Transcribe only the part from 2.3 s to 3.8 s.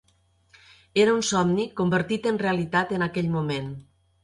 en realitat en aquell moment.